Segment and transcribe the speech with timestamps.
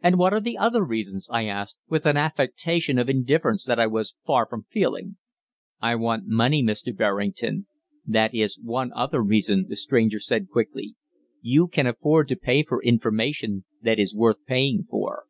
[0.00, 3.88] "And what are the other reasons?" I asked, with an affectation of indifference that I
[3.88, 5.16] was far from feeling.
[5.82, 6.96] "I want money, Mr.
[6.96, 7.66] Berrington,
[8.06, 10.94] that is one other reason," the stranger said quickly.
[11.42, 15.24] "You can afford to pay for information that is worth paying for.